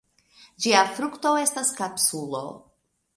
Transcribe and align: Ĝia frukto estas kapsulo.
Ĝia 0.65 0.79
frukto 0.95 1.33
estas 1.41 1.73
kapsulo. 1.81 2.41